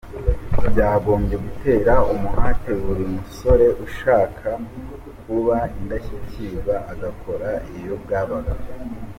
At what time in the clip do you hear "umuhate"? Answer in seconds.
2.13-2.71